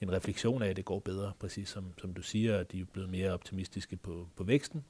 en 0.00 0.12
refleksion 0.12 0.62
af, 0.62 0.68
at 0.68 0.76
det 0.76 0.84
går 0.84 0.98
bedre, 0.98 1.32
præcis 1.40 1.68
som, 1.68 1.84
som 2.00 2.14
du 2.14 2.22
siger, 2.22 2.58
at 2.58 2.72
de 2.72 2.80
er 2.80 2.84
blevet 2.84 3.10
mere 3.10 3.32
optimistiske 3.32 3.96
på, 3.96 4.28
på 4.36 4.44
væksten. 4.44 4.84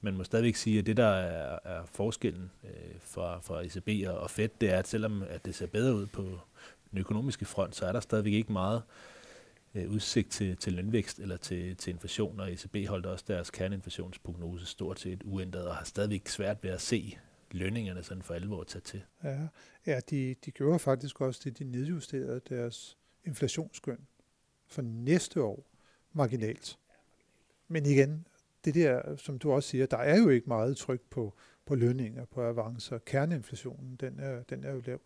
Man 0.00 0.16
må 0.16 0.24
stadigvæk 0.24 0.56
sige, 0.56 0.78
at 0.78 0.86
det, 0.86 0.96
der 0.96 1.06
er, 1.06 1.58
er 1.64 1.84
forskellen 1.84 2.50
øh, 2.64 2.70
fra, 3.00 3.40
fra 3.40 3.62
ECB 3.62 4.08
og 4.08 4.30
Fed, 4.30 4.48
det 4.60 4.70
er, 4.70 4.78
at 4.78 4.88
selvom 4.88 5.22
at 5.28 5.44
det 5.44 5.54
ser 5.54 5.66
bedre 5.66 5.94
ud 5.94 6.06
på 6.06 6.38
den 6.90 6.98
økonomiske 6.98 7.44
front, 7.44 7.76
så 7.76 7.86
er 7.86 7.92
der 7.92 8.00
stadigvæk 8.00 8.32
ikke 8.32 8.52
meget 8.52 8.82
øh, 8.82 9.13
Øh, 9.74 9.90
udsigt 9.90 10.30
til, 10.30 10.56
til 10.56 10.72
lønvækst 10.72 11.18
eller 11.18 11.36
til, 11.36 11.76
til 11.76 11.90
inflation, 11.90 12.40
og 12.40 12.52
ECB 12.52 12.88
holdt 12.88 13.06
også 13.06 13.24
deres 13.28 13.50
kerneinflationsprognose 13.50 14.66
stort 14.66 15.00
set 15.00 15.22
uændret, 15.24 15.66
og 15.66 15.76
har 15.76 15.84
stadigvæk 15.84 16.28
svært 16.28 16.62
ved 16.62 16.70
at 16.70 16.80
se 16.80 17.18
lønningerne 17.50 18.02
sådan 18.02 18.22
for 18.22 18.34
alvor 18.34 18.64
tage 18.64 18.82
til. 18.82 19.04
Ja, 19.24 19.48
ja 19.86 20.00
de, 20.10 20.34
de 20.44 20.50
gjorde 20.50 20.78
faktisk 20.78 21.20
også 21.20 21.40
det, 21.44 21.58
de 21.58 21.64
nedjusterede 21.64 22.40
deres 22.48 22.98
inflationsskøn 23.24 23.98
for 24.66 24.82
næste 24.82 25.42
år 25.42 25.66
marginalt. 26.12 26.78
Men 27.68 27.86
igen, 27.86 28.26
det 28.64 28.74
der, 28.74 29.16
som 29.16 29.38
du 29.38 29.52
også 29.52 29.68
siger, 29.68 29.86
der 29.86 29.96
er 29.96 30.18
jo 30.18 30.28
ikke 30.28 30.48
meget 30.48 30.76
tryk 30.76 31.00
på, 31.10 31.34
på 31.66 31.74
lønninger, 31.74 32.24
på 32.24 32.42
avancer. 32.42 32.98
Kerneinflationen, 32.98 33.96
den 33.96 34.20
er, 34.20 34.42
den 34.42 34.64
er 34.64 34.72
jo 34.72 34.82
lav. 34.86 35.00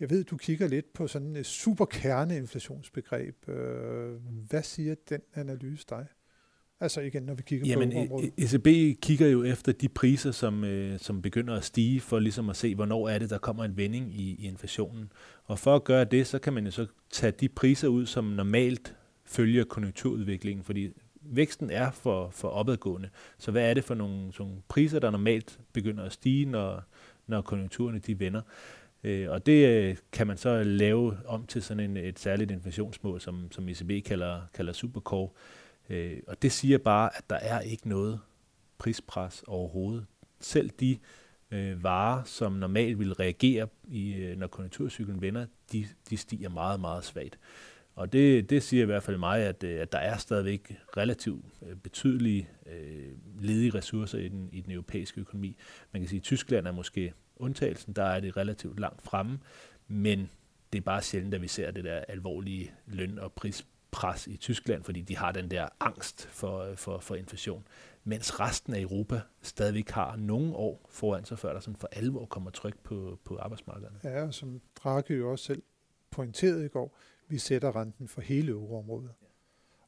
Jeg 0.00 0.10
ved, 0.10 0.24
du 0.24 0.36
kigger 0.36 0.68
lidt 0.68 0.92
på 0.92 1.06
sådan 1.06 1.36
et 1.36 1.46
super 1.46 1.84
kerneinflationsbegreb. 1.84 3.48
Øh, 3.48 4.14
hvad 4.48 4.62
siger 4.62 4.94
den 5.08 5.20
analyse 5.34 5.86
dig? 5.90 6.06
Altså 6.80 7.00
igen, 7.00 7.22
når 7.22 7.34
vi 7.34 7.42
kigger 7.42 7.66
Jamen, 7.66 7.92
på 7.92 7.98
området. 7.98 8.32
ECB 8.38 9.00
kigger 9.00 9.26
jo 9.26 9.44
efter 9.44 9.72
de 9.72 9.88
priser, 9.88 10.30
som, 10.30 10.64
øh, 10.64 10.98
som 10.98 11.22
begynder 11.22 11.54
at 11.56 11.64
stige, 11.64 12.00
for 12.00 12.18
ligesom 12.18 12.50
at 12.50 12.56
se, 12.56 12.74
hvornår 12.74 13.08
er 13.08 13.18
det, 13.18 13.30
der 13.30 13.38
kommer 13.38 13.64
en 13.64 13.76
vending 13.76 14.14
i, 14.14 14.36
i 14.38 14.46
inflationen. 14.46 15.12
Og 15.44 15.58
for 15.58 15.76
at 15.76 15.84
gøre 15.84 16.04
det, 16.04 16.26
så 16.26 16.38
kan 16.38 16.52
man 16.52 16.64
jo 16.64 16.70
så 16.70 16.86
tage 17.10 17.30
de 17.30 17.48
priser 17.48 17.88
ud, 17.88 18.06
som 18.06 18.24
normalt 18.24 18.96
følger 19.24 19.64
konjunkturudviklingen, 19.64 20.64
fordi 20.64 20.90
væksten 21.22 21.70
er 21.70 21.90
for, 21.90 22.30
for 22.30 22.48
opadgående. 22.48 23.08
Så 23.38 23.50
hvad 23.50 23.70
er 23.70 23.74
det 23.74 23.84
for 23.84 23.94
nogle, 23.94 24.32
nogle 24.38 24.54
priser, 24.68 24.98
der 24.98 25.10
normalt 25.10 25.60
begynder 25.72 26.04
at 26.04 26.12
stige, 26.12 26.46
når, 26.46 26.82
når 27.26 27.42
konjunkturerne 27.42 27.98
de 27.98 28.20
vender? 28.20 28.42
Øh, 29.04 29.30
og 29.30 29.46
det 29.46 29.68
øh, 29.68 29.96
kan 30.12 30.26
man 30.26 30.36
så 30.36 30.62
lave 30.62 31.16
om 31.26 31.46
til 31.46 31.62
sådan 31.62 31.90
en, 31.90 31.96
et 31.96 32.18
særligt 32.18 32.50
inflationsmål, 32.50 33.20
som, 33.20 33.52
som 33.52 33.68
ECB 33.68 34.06
kalder, 34.06 34.40
kalder 34.54 34.72
supercore. 34.72 35.28
Øh, 35.90 36.18
og 36.26 36.42
det 36.42 36.52
siger 36.52 36.78
bare, 36.78 37.16
at 37.16 37.30
der 37.30 37.36
er 37.36 37.60
ikke 37.60 37.88
noget 37.88 38.20
prispres 38.78 39.44
overhovedet. 39.46 40.06
Selv 40.40 40.70
de 40.70 40.98
øh, 41.50 41.82
varer, 41.82 42.24
som 42.24 42.52
normalt 42.52 42.98
vil 42.98 43.12
reagere, 43.14 43.68
i, 43.88 44.14
øh, 44.14 44.36
når 44.36 44.46
konjunkturcyklen 44.46 45.20
vender, 45.20 45.46
de, 45.72 45.86
de 46.10 46.16
stiger 46.16 46.48
meget, 46.48 46.80
meget 46.80 47.04
svagt. 47.04 47.38
Og 47.94 48.12
det, 48.12 48.50
det 48.50 48.62
siger 48.62 48.82
i 48.82 48.86
hvert 48.86 49.02
fald 49.02 49.16
mig, 49.16 49.40
at, 49.40 49.64
øh, 49.64 49.80
at 49.80 49.92
der 49.92 49.98
er 49.98 50.16
stadigvæk 50.16 50.76
relativt 50.96 51.44
øh, 51.66 51.76
betydelige 51.76 52.48
øh, 52.66 53.12
ledige 53.40 53.74
ressourcer 53.74 54.18
i 54.18 54.28
den, 54.28 54.48
i 54.52 54.60
den 54.60 54.72
europæiske 54.72 55.20
økonomi. 55.20 55.56
Man 55.92 56.02
kan 56.02 56.08
sige, 56.08 56.18
at 56.18 56.22
Tyskland 56.22 56.66
er 56.66 56.72
måske 56.72 57.12
undtagelsen, 57.40 57.92
der 57.92 58.04
er 58.04 58.20
det 58.20 58.36
relativt 58.36 58.80
langt 58.80 59.02
fremme, 59.02 59.38
men 59.88 60.30
det 60.72 60.78
er 60.78 60.82
bare 60.82 61.02
sjældent, 61.02 61.34
at 61.34 61.42
vi 61.42 61.48
ser 61.48 61.70
det 61.70 61.84
der 61.84 61.98
alvorlige 62.08 62.72
løn- 62.86 63.18
og 63.18 63.32
prispres 63.32 64.26
i 64.26 64.36
Tyskland, 64.36 64.84
fordi 64.84 65.00
de 65.00 65.16
har 65.16 65.32
den 65.32 65.50
der 65.50 65.68
angst 65.80 66.26
for, 66.26 66.74
for, 66.74 66.98
for 66.98 67.14
inflation, 67.14 67.64
mens 68.04 68.40
resten 68.40 68.74
af 68.74 68.80
Europa 68.80 69.20
stadigvæk 69.42 69.90
har 69.90 70.16
nogle 70.16 70.56
år 70.56 70.86
foran 70.90 71.24
sig, 71.24 71.38
før 71.38 71.52
der 71.52 71.60
sådan 71.60 71.76
for 71.76 71.88
alvor 71.92 72.26
kommer 72.26 72.50
tryk 72.50 72.78
på, 72.78 73.18
på 73.24 73.36
arbejdsmarkedet. 73.36 73.92
Ja, 74.04 74.30
som 74.30 74.60
Draghi 74.76 75.14
jo 75.14 75.30
også 75.30 75.44
selv 75.44 75.62
pointerede 76.10 76.64
i 76.64 76.68
går, 76.68 76.96
vi 77.28 77.38
sætter 77.38 77.76
renten 77.76 78.08
for 78.08 78.20
hele 78.20 78.52
euroområdet. 78.52 79.10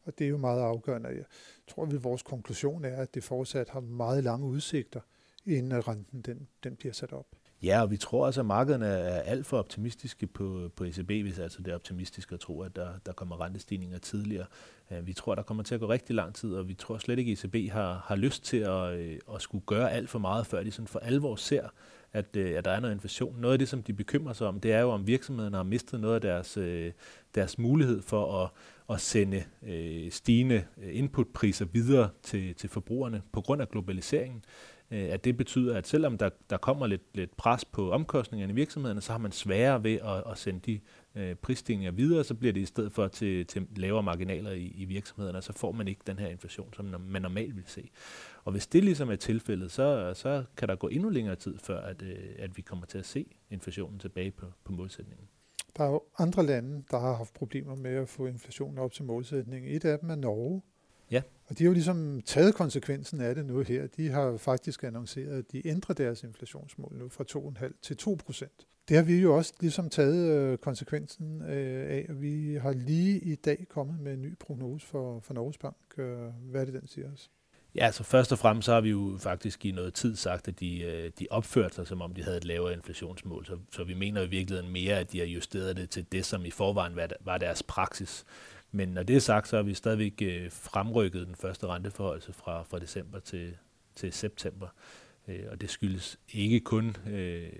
Og 0.02 0.18
det 0.18 0.24
er 0.24 0.28
jo 0.28 0.36
meget 0.36 0.60
afgørende. 0.60 1.08
Jeg 1.08 1.24
tror, 1.68 1.86
at 1.86 2.04
vores 2.04 2.22
konklusion 2.22 2.84
er, 2.84 2.96
at 2.96 3.14
det 3.14 3.24
fortsat 3.24 3.68
har 3.68 3.80
meget 3.80 4.24
lange 4.24 4.46
udsigter, 4.46 5.00
inden 5.46 5.88
renten 5.88 6.22
den, 6.22 6.48
den 6.64 6.76
bliver 6.76 6.92
sat 6.92 7.12
op. 7.12 7.26
Ja, 7.62 7.82
og 7.82 7.90
vi 7.90 7.96
tror 7.96 8.26
altså, 8.26 8.40
at 8.40 8.46
markederne 8.46 8.86
er 8.86 9.20
alt 9.20 9.46
for 9.46 9.58
optimistiske 9.58 10.26
på, 10.26 10.70
på 10.76 10.84
ECB, 10.84 11.08
hvis 11.10 11.38
altså 11.38 11.62
det 11.62 11.70
er 11.70 11.74
optimistisk 11.74 12.32
at 12.32 12.40
tro, 12.40 12.62
at 12.62 12.76
der, 12.76 12.88
der 13.06 13.12
kommer 13.12 13.40
rentestigninger 13.40 13.98
tidligere. 13.98 14.46
Øh, 14.90 15.06
vi 15.06 15.12
tror, 15.12 15.34
der 15.34 15.42
kommer 15.42 15.62
til 15.62 15.74
at 15.74 15.80
gå 15.80 15.88
rigtig 15.88 16.16
lang 16.16 16.34
tid, 16.34 16.54
og 16.54 16.68
vi 16.68 16.74
tror 16.74 16.98
slet 16.98 17.18
ikke, 17.18 17.32
at 17.32 17.44
ECB 17.44 17.72
har, 17.72 18.04
har 18.06 18.16
lyst 18.16 18.44
til 18.44 18.56
at, 18.56 18.94
øh, 18.94 19.18
at 19.34 19.42
skulle 19.42 19.64
gøre 19.66 19.92
alt 19.92 20.10
for 20.10 20.18
meget, 20.18 20.46
før 20.46 20.62
de 20.62 20.70
sådan 20.70 20.86
for 20.86 20.98
alvor 20.98 21.36
ser, 21.36 21.68
at, 22.12 22.36
øh, 22.36 22.58
at 22.58 22.64
der 22.64 22.70
er 22.70 22.80
noget 22.80 22.94
inflation. 22.94 23.40
Noget 23.40 23.52
af 23.52 23.58
det, 23.58 23.68
som 23.68 23.82
de 23.82 23.92
bekymrer 23.92 24.32
sig 24.32 24.46
om, 24.46 24.60
det 24.60 24.72
er 24.72 24.80
jo, 24.80 24.90
om 24.90 25.06
virksomhederne 25.06 25.56
har 25.56 25.64
mistet 25.64 26.00
noget 26.00 26.14
af 26.14 26.20
deres, 26.20 26.58
deres 27.34 27.58
mulighed 27.58 28.02
for 28.02 28.42
at, 28.42 28.50
at 28.94 29.00
sende 29.00 29.44
stigende 30.10 30.64
inputpriser 30.82 31.64
videre 31.64 32.08
til, 32.22 32.54
til 32.54 32.68
forbrugerne 32.68 33.22
på 33.32 33.40
grund 33.40 33.62
af 33.62 33.68
globaliseringen. 33.68 34.44
Øh, 34.90 35.12
at 35.12 35.24
det 35.24 35.36
betyder, 35.36 35.76
at 35.76 35.86
selvom 35.86 36.18
der, 36.18 36.28
der 36.50 36.56
kommer 36.56 36.86
lidt, 36.86 37.02
lidt 37.14 37.36
pres 37.36 37.64
på 37.64 37.90
omkostningerne 37.90 38.52
i 38.52 38.56
virksomhederne, 38.56 39.00
så 39.00 39.12
har 39.12 39.18
man 39.18 39.32
sværere 39.32 39.84
ved 39.84 39.94
at, 39.94 40.30
at 40.30 40.38
sende 40.38 40.60
de 40.60 40.80
øh, 41.14 41.34
prisstigninger 41.34 41.92
videre, 41.92 42.24
så 42.24 42.34
bliver 42.34 42.52
det 42.52 42.60
i 42.60 42.66
stedet 42.66 42.92
for 42.92 43.08
til, 43.08 43.46
til 43.46 43.66
lavere 43.76 44.02
marginaler 44.02 44.50
i, 44.50 44.72
i 44.76 44.84
virksomhederne, 44.84 45.38
og 45.38 45.44
så 45.44 45.52
får 45.52 45.72
man 45.72 45.88
ikke 45.88 46.00
den 46.06 46.18
her 46.18 46.28
inflation, 46.28 46.74
som 46.74 46.84
man 47.08 47.22
normalt 47.22 47.56
vil 47.56 47.64
se. 47.66 47.90
Og 48.44 48.52
hvis 48.52 48.66
det 48.66 48.84
ligesom 48.84 49.10
er 49.10 49.16
tilfældet, 49.16 49.70
så, 49.70 50.12
så 50.14 50.44
kan 50.56 50.68
der 50.68 50.76
gå 50.76 50.88
endnu 50.88 51.08
længere 51.08 51.36
tid, 51.36 51.58
før 51.58 51.80
at, 51.80 52.02
øh, 52.02 52.16
at 52.38 52.56
vi 52.56 52.62
kommer 52.62 52.86
til 52.86 52.98
at 52.98 53.06
se 53.06 53.26
inflationen 53.50 53.98
tilbage 53.98 54.30
på, 54.30 54.46
på 54.64 54.72
målsætningen. 54.72 55.28
Der 55.76 55.84
er 55.84 55.88
jo 55.88 56.02
andre 56.18 56.46
lande, 56.46 56.84
der 56.90 56.98
har 56.98 57.16
haft 57.16 57.34
problemer 57.34 57.74
med 57.74 57.90
at 57.90 58.08
få 58.08 58.26
inflationen 58.26 58.78
op 58.78 58.92
til 58.92 59.04
målsætningen. 59.04 59.70
Et 59.70 59.84
af 59.84 59.98
dem 59.98 60.10
er 60.10 60.14
Norge. 60.14 60.62
Og 61.50 61.58
de 61.58 61.64
har 61.64 61.68
jo 61.68 61.72
ligesom 61.72 62.20
taget 62.26 62.54
konsekvensen 62.54 63.20
af 63.20 63.34
det 63.34 63.46
nu 63.46 63.60
her. 63.60 63.86
De 63.86 64.08
har 64.08 64.36
faktisk 64.36 64.84
annonceret, 64.84 65.38
at 65.38 65.52
de 65.52 65.66
ændrer 65.66 65.94
deres 65.94 66.22
inflationsmål 66.22 66.94
nu 66.94 67.08
fra 67.08 67.24
2,5 67.64 67.78
til 67.82 67.96
2 67.96 68.18
procent. 68.24 68.66
Det 68.88 68.96
har 68.96 69.04
vi 69.04 69.16
jo 69.16 69.36
også 69.36 69.52
ligesom 69.60 69.88
taget 69.88 70.30
øh, 70.30 70.58
konsekvensen 70.58 71.42
øh, 71.42 71.90
af, 71.90 72.06
og 72.08 72.22
vi 72.22 72.54
har 72.62 72.72
lige 72.72 73.18
i 73.18 73.34
dag 73.34 73.66
kommet 73.68 74.00
med 74.00 74.14
en 74.14 74.22
ny 74.22 74.38
prognose 74.38 74.86
for, 74.86 75.20
for 75.20 75.34
Norges 75.34 75.58
Bank. 75.58 75.76
Øh, 75.98 76.18
hvad 76.50 76.60
er 76.60 76.64
det, 76.64 76.74
den 76.74 76.88
siger 76.88 77.12
os? 77.12 77.30
Ja, 77.74 77.90
så 77.92 78.02
først 78.02 78.32
og 78.32 78.38
fremmest 78.38 78.66
så 78.66 78.72
har 78.72 78.80
vi 78.80 78.90
jo 78.90 79.16
faktisk 79.20 79.66
i 79.66 79.70
noget 79.70 79.94
tid 79.94 80.16
sagt, 80.16 80.48
at 80.48 80.60
de, 80.60 81.12
de 81.18 81.26
opførte 81.30 81.74
sig, 81.74 81.86
som 81.86 82.02
om 82.02 82.14
de 82.14 82.22
havde 82.22 82.36
et 82.36 82.44
lavere 82.44 82.72
inflationsmål. 82.72 83.46
Så, 83.46 83.58
så 83.72 83.84
vi 83.84 83.94
mener 83.94 84.22
i 84.22 84.28
virkeligheden 84.28 84.72
mere, 84.72 84.98
at 84.98 85.12
de 85.12 85.18
har 85.18 85.26
justeret 85.26 85.76
det 85.76 85.90
til 85.90 86.06
det, 86.12 86.24
som 86.24 86.44
i 86.44 86.50
forvejen 86.50 86.98
var 87.20 87.38
deres 87.38 87.62
praksis. 87.62 88.24
Men 88.72 88.88
når 88.88 89.02
det 89.02 89.16
er 89.16 89.20
sagt, 89.20 89.48
så 89.48 89.56
har 89.56 89.62
vi 89.62 89.74
stadigvæk 89.74 90.22
øh, 90.22 90.50
fremrykket 90.50 91.26
den 91.26 91.34
første 91.34 91.66
renteforholdelse 91.66 92.32
fra, 92.32 92.62
fra 92.62 92.78
december 92.78 93.18
til, 93.18 93.56
til 93.94 94.12
september. 94.12 94.68
Øh, 95.28 95.44
og 95.50 95.60
det 95.60 95.70
skyldes 95.70 96.18
ikke 96.28 96.60
kun 96.60 96.96
øh, 97.06 97.52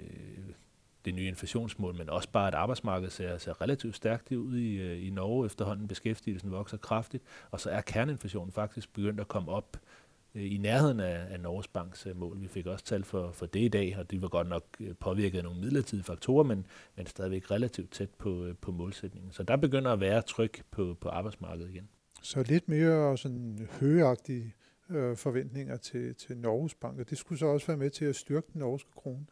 det 1.05 1.15
nye 1.15 1.29
inflationsmål, 1.29 1.95
men 1.95 2.11
også 2.11 2.29
bare, 2.29 2.49
at 2.49 2.55
arbejdsmarkedet 2.55 3.13
ser, 3.13 3.39
ser 3.39 3.63
relativt 3.63 3.97
stærkt 3.97 4.33
ud 4.33 4.57
i, 4.57 4.75
øh, 4.75 5.07
i 5.07 5.11
Norge 5.11 5.47
efterhånden. 5.47 5.89
Beskæftigelsen 5.89 6.51
vokser 6.51 6.77
kraftigt, 6.77 7.25
og 7.51 7.61
så 7.61 7.71
er 7.71 7.81
kerneinflationen 7.81 8.53
faktisk 8.53 8.93
begyndt 8.93 9.21
at 9.21 9.29
komme 9.29 9.53
op 9.53 9.77
Øh, 9.77 9.90
i 10.35 10.59
nærheden 10.59 11.01
af, 11.01 11.27
af 11.31 11.41
Norges 11.41 11.69
Banks 11.69 12.07
øh, 12.07 12.17
mål. 12.17 12.41
Vi 12.41 12.49
fik 12.49 12.67
også 12.67 12.85
tal 12.85 13.05
for, 13.05 13.33
for 13.33 13.47
det 13.47 13.61
i 13.61 13.69
dag, 13.69 13.97
og 13.99 14.11
de 14.11 14.23
var 14.23 14.29
godt 14.29 14.49
nok 14.49 14.65
øh, 14.81 14.95
påvirket 15.01 15.39
af 15.39 15.45
nogle 15.45 15.61
midlertidige 15.61 16.05
faktorer, 16.05 16.45
men, 16.45 16.67
men 16.97 17.07
stadigvæk 17.07 17.51
relativt 17.51 17.91
tæt 17.91 18.11
på, 18.11 18.47
på 18.61 18.73
målsætningen. 18.73 19.33
Så 19.33 19.43
der 19.43 19.57
begynder 19.57 19.93
at 19.93 20.01
være 20.01 20.23
tryk 20.23 20.63
på, 20.71 20.97
på 21.01 21.09
arbejdsmarkedet 21.09 21.71
igen. 21.71 21.89
Så 22.23 22.43
lidt 22.43 22.69
mere 22.69 23.19
sådan 23.19 23.69
højagtige 23.81 24.55
øh, 24.91 25.17
forventninger 25.17 25.77
til, 25.77 26.15
til 26.15 26.37
Norges 26.37 26.75
Bank, 26.75 27.01
og 27.01 27.11
det 27.11 27.19
skulle 27.19 27.39
så 27.39 27.47
også 27.47 27.67
være 27.67 27.77
med 27.77 27.91
til 27.91 28.05
at 28.05 28.17
styrke 28.17 28.47
den 28.53 28.59
norske 28.59 28.91
krone. 28.97 29.27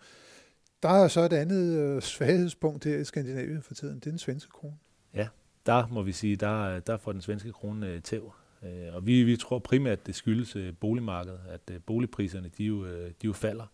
Der 0.83 0.89
er 0.89 1.09
så 1.09 1.21
et 1.21 1.33
andet 1.33 1.79
øh, 1.79 2.03
svaghedspunkt 2.03 2.85
her 2.85 2.99
i 2.99 3.05
Skandinavien 3.05 3.63
for 3.63 3.75
tiden, 3.75 3.95
det 3.95 4.07
er 4.07 4.11
den 4.11 4.19
svenske 4.19 4.51
krone. 4.51 4.77
Ja, 5.15 5.29
der 5.67 5.87
må 5.87 6.03
vi 6.03 6.13
sige, 6.13 6.37
der, 6.37 6.81
der 6.81 6.97
får 6.97 7.13
den 7.13 7.21
svenske 7.21 7.53
krone 7.53 7.89
øh, 7.89 8.03
tæv. 8.03 8.33
Øh, 8.63 8.95
og 8.95 9.07
vi, 9.07 9.23
vi 9.23 9.37
tror 9.37 9.59
primært, 9.59 9.99
at 9.99 10.07
det 10.07 10.15
skyldes 10.15 10.57
øh, 10.57 10.73
boligmarkedet, 10.81 11.41
at 11.49 11.61
øh, 11.71 11.81
boligpriserne 11.87 12.51
de 12.59 12.65
jo, 12.65 12.85
øh, 12.85 13.07
de 13.07 13.27
jo 13.27 13.33
falder 13.33 13.67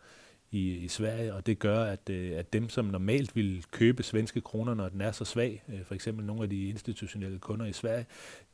i, 0.50 0.76
i 0.76 0.88
Sverige, 0.88 1.34
og 1.34 1.46
det 1.46 1.58
gør, 1.58 1.84
at, 1.84 2.10
øh, 2.10 2.38
at 2.38 2.52
dem, 2.52 2.68
som 2.68 2.84
normalt 2.84 3.36
vil 3.36 3.64
købe 3.70 4.02
svenske 4.02 4.40
kroner, 4.40 4.74
når 4.74 4.88
den 4.88 5.00
er 5.00 5.12
så 5.12 5.24
svag, 5.24 5.62
øh, 5.68 5.84
for 5.84 5.94
eksempel 5.94 6.24
nogle 6.26 6.42
af 6.42 6.50
de 6.50 6.68
institutionelle 6.68 7.38
kunder 7.38 7.66
i 7.66 7.72
Sverige, 7.72 8.06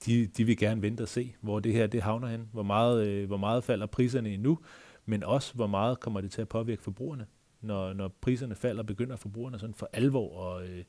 de, 0.07 0.27
de 0.27 0.45
vil 0.45 0.57
gerne 0.57 0.83
vente 0.83 1.03
og 1.03 1.09
se, 1.09 1.35
hvor 1.41 1.61
det 1.61 1.73
her 1.73 1.87
det 1.87 2.03
havner 2.03 2.29
hen, 2.29 2.49
hvor 2.53 2.63
meget, 2.63 3.27
hvor 3.27 3.37
meget 3.37 3.65
falder 3.65 3.87
priserne 3.87 4.31
endnu, 4.31 4.59
men 5.07 5.23
også 5.23 5.55
hvor 5.55 5.67
meget 5.67 6.01
kommer 6.01 6.21
det 6.21 6.31
til 6.31 6.41
at 6.41 6.49
påvirke 6.49 6.83
forbrugerne. 6.83 7.27
Når, 7.61 7.93
når 7.93 8.09
priserne 8.09 8.55
falder, 8.55 8.83
begynder 8.83 9.17
forbrugerne 9.17 9.59
sådan 9.59 9.75
for 9.75 9.91
alvor 9.93 10.57
at, 10.57 10.85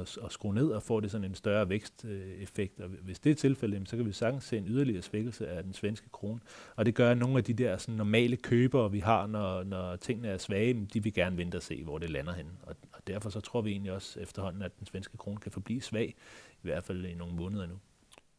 at, 0.00 0.18
at 0.24 0.32
skrue 0.32 0.54
ned 0.54 0.68
og 0.68 0.82
få 0.82 1.00
det 1.00 1.10
sådan 1.10 1.24
en 1.24 1.34
større 1.34 1.68
væksteffekt. 1.68 2.80
Og 2.80 2.88
hvis 2.88 3.18
det 3.18 3.30
er 3.30 3.34
tilfældet, 3.34 3.88
så 3.88 3.96
kan 3.96 4.06
vi 4.06 4.12
sagtens 4.12 4.44
se 4.44 4.56
en 4.56 4.66
yderligere 4.66 5.02
svækkelse 5.02 5.48
af 5.48 5.62
den 5.62 5.72
svenske 5.72 6.08
krone. 6.08 6.40
Og 6.76 6.86
det 6.86 6.94
gør, 6.94 7.10
at 7.10 7.18
nogle 7.18 7.38
af 7.38 7.44
de 7.44 7.54
der 7.54 7.76
sådan 7.76 7.94
normale 7.94 8.36
købere, 8.36 8.90
vi 8.90 8.98
har, 8.98 9.26
når, 9.26 9.62
når 9.62 9.96
tingene 9.96 10.28
er 10.28 10.38
svage, 10.38 10.88
de 10.94 11.02
vil 11.02 11.14
gerne 11.14 11.36
vente 11.36 11.56
og 11.56 11.62
se, 11.62 11.84
hvor 11.84 11.98
det 11.98 12.10
lander 12.10 12.32
hen. 12.32 12.46
Og, 12.62 12.76
og 12.92 13.06
derfor 13.06 13.30
så 13.30 13.40
tror 13.40 13.60
vi 13.60 13.70
egentlig 13.70 13.92
også 13.92 14.20
efterhånden, 14.20 14.62
at 14.62 14.78
den 14.78 14.86
svenske 14.86 15.16
krone 15.16 15.40
kan 15.40 15.52
forblive 15.52 15.82
svag, 15.82 16.14
i 16.52 16.62
hvert 16.62 16.84
fald 16.84 17.04
i 17.04 17.14
nogle 17.14 17.34
måneder 17.34 17.66
nu. 17.66 17.74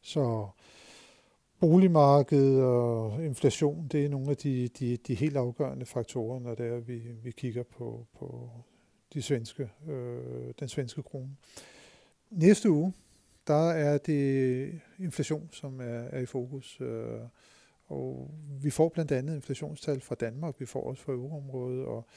Så 0.02 0.48
boligmarkedet 1.60 2.64
og 2.64 3.26
inflation, 3.26 3.88
det 3.88 4.06
er 4.06 4.10
nogle 4.10 4.30
af 4.30 4.38
de, 4.38 4.68
de, 4.68 4.98
de 4.98 5.16
helt 5.16 5.38
afgørende 5.38 5.86
faktorer, 5.86 6.40
når 6.40 6.56
det 6.56 6.66
er, 6.66 6.80
vi, 6.80 7.02
vi 7.24 7.32
kigger 7.32 7.64
på, 7.64 8.08
på 8.20 8.50
de 9.14 9.22
svenske, 9.22 9.70
øh, 9.88 10.54
den 10.60 10.68
svenske 10.68 11.04
krone. 11.04 11.36
Næste 12.30 12.70
uge, 12.70 12.94
der 13.48 13.70
er 13.70 13.98
det 13.98 14.82
inflation, 15.00 15.50
som 15.52 15.80
er, 15.80 15.84
er 15.84 16.20
i 16.20 16.26
fokus. 16.26 16.82
Øh, 16.82 17.20
og 17.86 18.34
vi 18.62 18.70
får 18.70 18.90
blandt 18.90 19.12
andet 19.12 19.36
inflationstal 19.36 20.02
fra 20.02 20.16
Danmark, 20.16 20.60
vi 20.60 20.66
får 20.66 20.84
også 20.84 21.04
fra 21.04 21.14
euroområdet, 21.14 21.86
og 21.86 22.08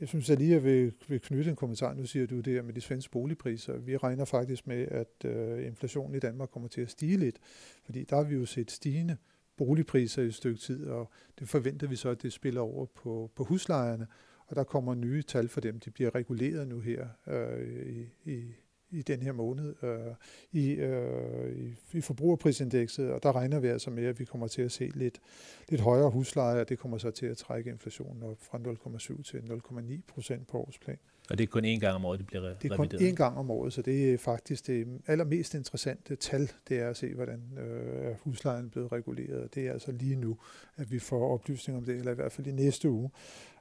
jeg 0.00 0.08
synes, 0.08 0.30
at 0.30 0.38
lige 0.38 0.52
jeg 0.52 0.64
vil, 0.64 0.92
vil 1.08 1.20
knytte 1.20 1.50
en 1.50 1.56
kommentar. 1.56 1.94
Nu 1.94 2.06
siger 2.06 2.26
du 2.26 2.40
det 2.40 2.64
med 2.64 2.74
de 2.74 2.80
svenske 2.80 3.10
boligpriser. 3.10 3.76
Vi 3.78 3.96
regner 3.96 4.24
faktisk 4.24 4.66
med, 4.66 4.88
at 4.90 5.24
øh, 5.24 5.66
inflationen 5.66 6.14
i 6.14 6.18
Danmark 6.18 6.48
kommer 6.48 6.68
til 6.68 6.80
at 6.80 6.90
stige 6.90 7.16
lidt, 7.16 7.36
fordi 7.84 8.04
der 8.04 8.16
har 8.16 8.22
vi 8.22 8.34
jo 8.34 8.46
set 8.46 8.70
stigende 8.70 9.16
boligpriser 9.56 10.22
i 10.22 10.26
et 10.26 10.34
stykke 10.34 10.60
tid, 10.60 10.86
og 10.86 11.10
det 11.38 11.48
forventer 11.48 11.86
vi 11.86 11.96
så, 11.96 12.08
at 12.08 12.22
det 12.22 12.32
spiller 12.32 12.60
over 12.60 12.86
på, 12.86 13.30
på 13.34 13.44
huslejerne, 13.44 14.06
og 14.48 14.56
der 14.56 14.64
kommer 14.64 14.94
nye 14.94 15.22
tal 15.22 15.48
for 15.48 15.60
dem. 15.60 15.80
De 15.80 15.90
bliver 15.90 16.14
reguleret 16.14 16.68
nu 16.68 16.80
her 16.80 17.06
øh, 17.26 17.86
i, 17.86 18.30
i, 18.30 18.54
i 18.90 19.02
den 19.02 19.22
her 19.22 19.32
måned 19.32 19.74
øh, 19.82 20.14
i, 20.52 20.70
øh, 20.70 21.56
i, 21.56 21.74
i 21.92 22.00
forbrugerprisindekset, 22.00 23.12
og 23.12 23.22
der 23.22 23.36
regner 23.36 23.58
vi 23.58 23.68
altså 23.68 23.90
med, 23.90 24.04
at 24.04 24.18
vi 24.18 24.24
kommer 24.24 24.48
til 24.48 24.62
at 24.62 24.72
se 24.72 24.90
lidt, 24.94 25.20
lidt 25.68 25.80
højere 25.80 26.10
husleje, 26.10 26.60
og 26.60 26.68
det 26.68 26.78
kommer 26.78 26.98
så 26.98 27.10
til 27.10 27.26
at 27.26 27.36
trække 27.36 27.70
inflationen 27.70 28.22
op 28.22 28.38
fra 28.40 28.58
0,7 28.58 29.22
til 29.22 29.38
0,9 29.38 30.00
procent 30.08 30.48
på 30.48 30.58
årsplan. 30.58 30.98
Og 31.30 31.38
det 31.38 31.44
er 31.44 31.48
kun 31.48 31.64
én 31.64 31.78
gang 31.78 31.94
om 31.94 32.04
året, 32.04 32.18
det 32.18 32.26
bliver 32.26 32.42
revideret? 32.42 32.62
Det 32.62 32.72
er 32.72 32.76
kun 32.76 32.86
én 32.86 33.14
gang 33.14 33.38
om 33.38 33.50
året, 33.50 33.72
så 33.72 33.82
det 33.82 34.12
er 34.12 34.18
faktisk 34.18 34.66
det 34.66 35.00
allermest 35.06 35.54
interessante 35.54 36.16
tal, 36.16 36.50
det 36.68 36.80
er 36.80 36.90
at 36.90 36.96
se, 36.96 37.14
hvordan 37.14 37.42
øh, 37.58 38.14
huslejen 38.20 38.64
er 38.64 38.70
blevet 38.70 38.92
reguleret. 38.92 39.54
Det 39.54 39.66
er 39.66 39.72
altså 39.72 39.92
lige 39.92 40.16
nu, 40.16 40.36
at 40.76 40.92
vi 40.92 40.98
får 40.98 41.32
oplysning 41.32 41.78
om 41.78 41.84
det, 41.84 41.96
eller 41.96 42.12
i 42.12 42.14
hvert 42.14 42.32
fald 42.32 42.46
i 42.46 42.52
næste 42.52 42.90
uge. 42.90 43.10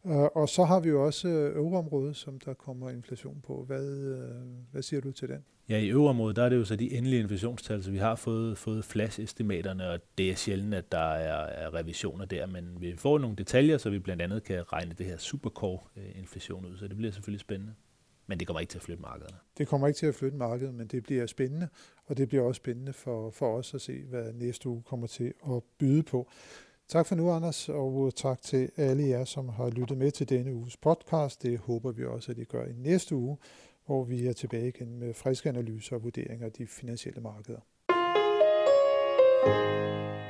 Uh, 0.07 0.27
og 0.35 0.49
så 0.49 0.63
har 0.63 0.79
vi 0.79 0.89
jo 0.89 1.05
også 1.05 1.27
øh, 1.27 1.55
øvreområdet, 1.55 2.15
som 2.15 2.39
der 2.39 2.53
kommer 2.53 2.89
inflation 2.89 3.41
på. 3.43 3.63
Hvad, 3.67 4.13
uh, 4.13 4.71
hvad 4.71 4.81
siger 4.81 5.01
du 5.01 5.11
til 5.11 5.29
den? 5.29 5.45
Ja, 5.69 5.77
i 5.77 5.89
øvreområdet, 5.89 6.35
der 6.35 6.43
er 6.43 6.49
det 6.49 6.55
jo 6.55 6.65
så 6.65 6.75
de 6.75 6.97
endelige 6.97 7.21
inflationstal, 7.21 7.83
så 7.83 7.91
vi 7.91 7.97
har 7.97 8.15
fået, 8.15 8.57
fået 8.57 8.85
flash-estimaterne, 8.85 9.89
og 9.89 9.99
det 10.17 10.31
er 10.31 10.35
sjældent, 10.35 10.73
at 10.73 10.91
der 10.91 11.11
er, 11.13 11.45
er 11.45 11.73
revisioner 11.73 12.25
der, 12.25 12.45
men 12.45 12.81
vi 12.81 12.95
får 12.97 13.17
nogle 13.17 13.35
detaljer, 13.35 13.77
så 13.77 13.89
vi 13.89 13.99
blandt 13.99 14.21
andet 14.21 14.43
kan 14.43 14.73
regne 14.73 14.93
det 14.97 15.05
her 15.05 15.17
supercore-inflation 15.17 16.65
ud, 16.65 16.77
så 16.77 16.87
det 16.87 16.97
bliver 16.97 17.11
selvfølgelig 17.11 17.41
spændende. 17.41 17.73
Men 18.27 18.39
det 18.39 18.47
kommer 18.47 18.59
ikke 18.59 18.71
til 18.71 18.77
at 18.77 18.83
flytte 18.83 19.01
markedet. 19.01 19.35
Det 19.57 19.67
kommer 19.67 19.87
ikke 19.87 19.97
til 19.97 20.05
at 20.05 20.15
flytte 20.15 20.37
markedet, 20.37 20.73
men 20.73 20.87
det 20.87 21.03
bliver 21.03 21.25
spændende, 21.25 21.67
og 22.05 22.17
det 22.17 22.27
bliver 22.27 22.43
også 22.43 22.59
spændende 22.59 22.93
for, 22.93 23.29
for 23.29 23.57
os 23.57 23.73
at 23.73 23.81
se, 23.81 24.03
hvad 24.03 24.33
næste 24.33 24.69
uge 24.69 24.83
kommer 24.83 25.07
til 25.07 25.33
at 25.49 25.63
byde 25.79 26.03
på. 26.03 26.29
Tak 26.89 27.05
for 27.05 27.15
nu, 27.15 27.31
Anders, 27.31 27.69
og 27.69 28.05
øh, 28.05 28.11
tak 28.11 28.41
til 28.41 28.71
alle 28.77 29.07
jer, 29.07 29.25
som 29.25 29.49
har 29.49 29.69
lyttet 29.69 29.97
med 29.97 30.11
til 30.11 30.29
denne 30.29 30.53
uges 30.53 30.77
podcast. 30.77 31.43
Det 31.43 31.59
håber 31.59 31.91
vi 31.91 32.05
også, 32.05 32.31
at 32.31 32.37
I 32.37 32.43
gør 32.43 32.65
i 32.65 32.73
næste 32.77 33.15
uge, 33.15 33.37
hvor 33.85 34.03
vi 34.03 34.27
er 34.27 34.33
tilbage 34.33 34.67
igen 34.67 34.99
med 34.99 35.13
friske 35.13 35.49
analyser 35.49 35.95
og 35.95 36.03
vurderinger 36.03 36.45
af 36.45 36.51
de 36.51 36.67
finansielle 36.67 37.21
markeder. 37.21 37.59
thank 39.45 40.21
you 40.21 40.26